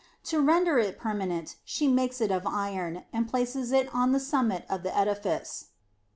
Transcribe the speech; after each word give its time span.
To 0.23 0.41
render 0.41 0.79
it 0.79 0.97
permanent, 0.97 1.57
she 1.63 1.87
makes 1.87 2.21
it 2.21 2.31
of 2.31 2.47
iron, 2.47 3.03
and 3.13 3.29
places 3.29 3.71
it 3.71 3.87
on 3.93 4.13
the 4.13 4.19
summit 4.19 4.65
of 4.67 4.81
the 4.81 4.97
edifice. 4.97 5.65